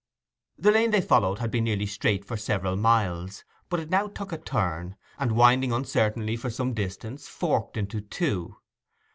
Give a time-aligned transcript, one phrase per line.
[0.57, 4.31] The lane they followed had been nearly straight for several miles, but it now took
[4.31, 8.55] a turn, and winding uncertainly for some distance forked into two.